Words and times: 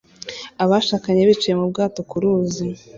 Abashakanye 0.63 1.21
bicaye 1.29 1.53
mu 1.59 1.65
bwato 1.71 1.99
ku 2.09 2.15
ruzi 2.21 2.65